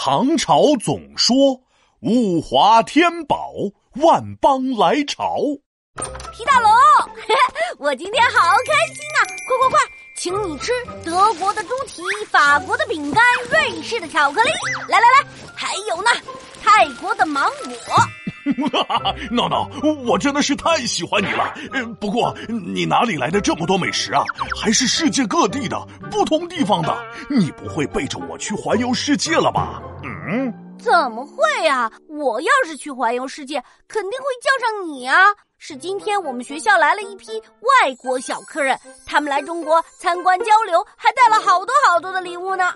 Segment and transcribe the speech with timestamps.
[0.00, 1.34] 唐朝总说
[2.02, 3.50] 物华天宝，
[3.96, 5.34] 万邦来朝。
[6.32, 6.70] 皮大龙，
[7.84, 9.18] 我今天好开心啊！
[9.48, 9.78] 快快快，
[10.16, 10.70] 请你吃
[11.04, 12.00] 德国的猪蹄、
[12.30, 14.50] 法国的饼干、瑞士的巧克力。
[14.88, 16.10] 来来来，还有呢，
[16.62, 17.96] 泰国的芒果。
[19.30, 19.68] 闹闹，
[20.06, 21.54] 我真的是太喜欢你了。
[22.00, 24.22] 不过你哪里来的这么多美食啊？
[24.56, 25.80] 还是世界各地的，
[26.10, 26.96] 不同地方的。
[27.30, 29.80] 你不会背着我去环游世界了吧？
[30.02, 31.90] 嗯，怎么会呀？
[32.08, 35.16] 我要是去环游世界，肯定会叫上你啊！
[35.60, 42.72] 是今天我们学校来了一批外国小客人，他们来中国参观交流，还带了好多好多的礼物呢。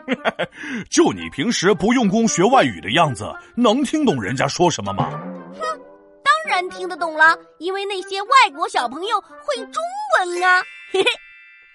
[0.90, 3.24] 就你平时不用功学外语的样子，
[3.56, 5.10] 能听懂人家说什么吗？
[5.54, 5.60] 哼，
[6.22, 9.82] 当然听得懂了，因为那些外国小朋友会中
[10.18, 10.62] 文啊。
[10.92, 11.10] 嘿嘿，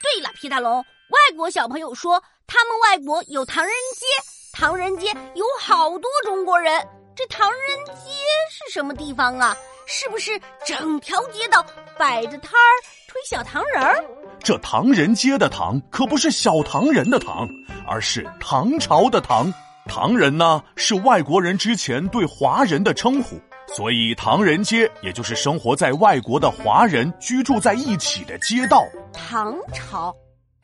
[0.02, 4.05] 对了，皮大龙，外国小朋友说他们外国有唐人街，
[4.53, 6.86] 唐人街有好多中国人。
[7.16, 8.11] 这唐人街
[8.52, 9.55] 是什么地方啊？
[9.89, 10.31] 是不是
[10.66, 11.66] 整条街道
[11.97, 12.71] 摆着摊儿
[13.07, 14.03] 推小糖人儿？
[14.43, 17.47] 这唐人街的“唐”可不是小唐人的“唐”，
[17.88, 19.52] 而是唐朝的“唐”。
[19.88, 23.39] 唐人呢是外国人之前对华人的称呼，
[23.73, 28.83] 所以唐人街也就是生活在外国的华人居住在一起的街道。
[29.13, 30.13] 唐朝，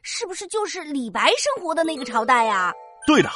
[0.02, 2.74] 是不是就是李白生活的那个朝代呀？
[3.08, 3.30] 对的。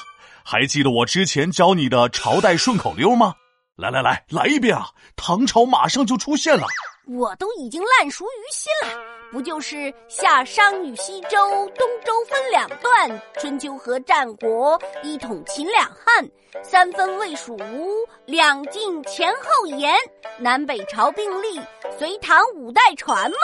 [0.44, 3.34] 还记得我之前教你的朝代顺口溜吗？
[3.78, 4.90] 来来来，来一遍啊！
[5.16, 6.66] 唐朝马上就出现了，
[7.06, 9.00] 我都已经烂熟于心了。
[9.32, 11.38] 不就是夏商与西周，
[11.78, 16.28] 东周分两段，春秋和战国，一统秦两汉，
[16.64, 17.94] 三分魏蜀吴，
[18.26, 19.94] 两晋前后延，
[20.40, 21.62] 南北朝并立，
[22.00, 23.38] 隋唐五代传嘛？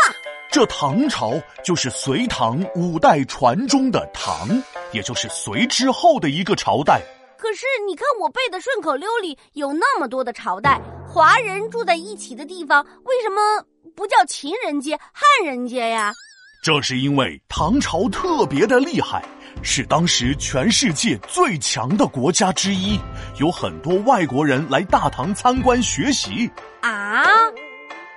[0.52, 4.48] 这唐朝就是隋唐五代传中的唐，
[4.94, 7.04] 也就是隋之后的一个朝代。
[7.44, 13.62] 可是你看我背的顺口溜里有那么多的朝代，华人住在一起的地方，为什么
[13.98, 16.14] 不叫秦人街、汉人街呀？
[16.64, 19.22] 这是因为唐朝特别的厉害，
[19.62, 22.98] 是当时全世界最强的国家之一，
[23.42, 26.50] 有很多外国人来大唐参观学习
[26.80, 27.26] 啊。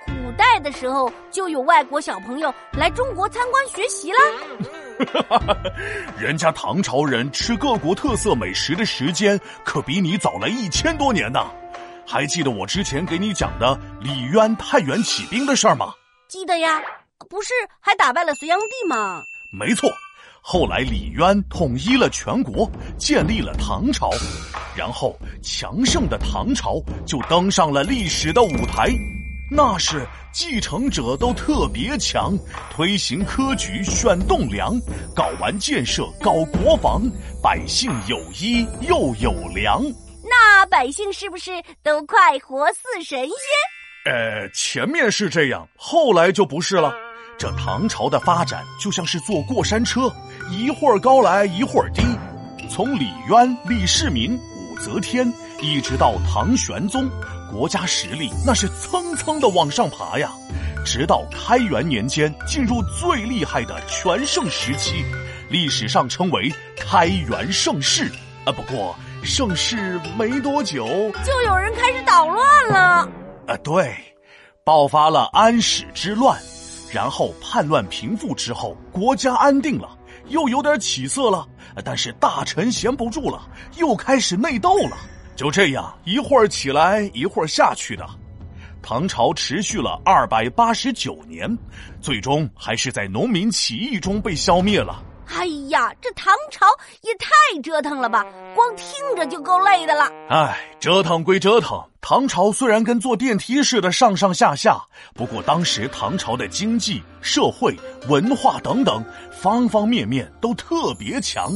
[0.05, 4.19] 古代的时候就有外国小朋友来中国参观学习了，
[6.17, 11.39] 人家唐朝人吃各国特色美食的时间可比你早了一千多年呢。
[12.05, 15.93] 还记得我之前给你讲的李渊太原起兵的事儿吗？
[16.29, 16.81] 记得呀，
[17.29, 19.21] 不是还打败了隋炀帝吗？
[19.51, 19.91] 没错，
[20.41, 24.09] 后来李渊统一了全国，建立了唐朝，
[24.75, 28.87] 然后强盛的唐朝就登上了历史的舞台。
[29.49, 32.37] 那是继承者都特别强，
[32.69, 34.77] 推行科举选栋梁，
[35.15, 37.01] 搞完建设搞国防，
[37.41, 39.81] 百姓有衣又有粮。
[40.23, 44.13] 那百姓是不是都快活似神仙？
[44.13, 46.93] 呃，前面是这样，后来就不是了。
[47.37, 50.11] 这唐朝的发展就像是坐过山车，
[50.49, 52.03] 一会儿高来一会儿低，
[52.69, 55.31] 从李渊、李世民、武则天，
[55.61, 57.09] 一直到唐玄宗。
[57.51, 60.31] 国家实力那是蹭蹭的往上爬呀，
[60.85, 65.03] 直到开元年间进入最厉害的全盛时期，
[65.49, 68.11] 历史上称为开元盛世。
[68.45, 70.85] 啊，不过盛世没多久，
[71.25, 73.09] 就有人开始捣乱了。
[73.47, 73.93] 啊，对，
[74.63, 76.39] 爆发了安史之乱，
[76.91, 79.89] 然后叛乱平复之后，国家安定了，
[80.27, 81.45] 又有点起色了。
[81.83, 84.97] 但是大臣闲不住了，又开始内斗了。
[85.37, 88.03] 就这样，一会儿起来，一会儿下去的，
[88.81, 91.55] 唐朝持续了二百八十九年，
[92.01, 95.03] 最终还是在农民起义中被消灭了。
[95.27, 96.65] 哎呀，这唐朝
[97.03, 98.25] 也太折腾了吧！
[98.55, 100.11] 光听着就够累的了。
[100.27, 104.81] 哎，折腾归折腾，唐朝虽然跟坐电梯似的上上下下，
[105.13, 107.77] 不过当时唐朝的经济社会、
[108.07, 111.51] 文化等等方方面面都特别强，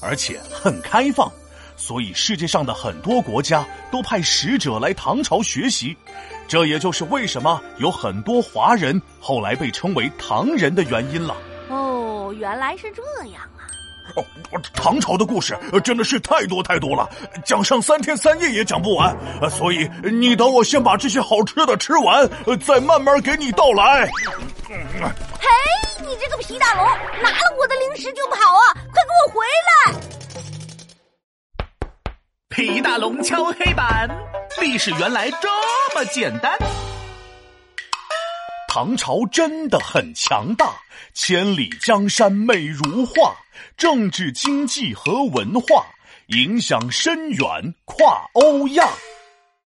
[0.00, 1.30] 而且很开放。
[1.78, 5.96] 所以，世界上的很多国家都派使者来唐朝学习，
[6.48, 11.36] 这也就是为什么有很多华人后来被称为唐人的原因了。
[11.68, 13.62] 哦，原来是这样啊！
[14.16, 14.24] 哦，
[14.74, 17.08] 唐朝的故事真的是太多太多了，
[17.44, 19.16] 讲上三天三夜也讲不完。
[19.48, 22.28] 所以，你等我先把这些好吃的吃完，
[22.66, 24.04] 再慢慢给你道来。
[24.66, 25.48] 嘿，
[26.00, 26.84] 你这个皮大龙，
[27.22, 28.74] 拿了我的零食就跑啊！
[28.92, 30.27] 快给我回来！
[32.58, 34.10] 皮大龙敲黑板，
[34.60, 35.48] 历史原来这
[35.94, 36.58] 么简单。
[38.66, 40.74] 唐朝真的很强大，
[41.14, 43.32] 千里江山美如画，
[43.76, 45.86] 政治、经济和文化
[46.30, 47.46] 影响深远，
[47.84, 48.88] 跨欧亚。